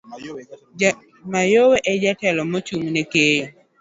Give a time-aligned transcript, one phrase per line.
[1.31, 3.45] Mayowe e jatelo mochung' ne keyo.